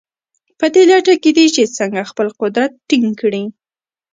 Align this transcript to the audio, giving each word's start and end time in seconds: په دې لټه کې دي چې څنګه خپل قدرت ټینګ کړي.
په 0.59 0.65
دې 0.73 0.83
لټه 0.91 1.13
کې 1.23 1.31
دي 1.37 1.45
چې 1.55 1.73
څنګه 1.77 2.09
خپل 2.11 2.27
قدرت 2.41 2.71
ټینګ 2.87 3.09
کړي. 3.21 3.43